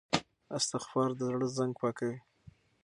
استغفار 0.57 1.09
د 1.15 1.19
زړه 1.29 1.47
زنګ 1.57 1.73
پاکوي. 1.81 2.17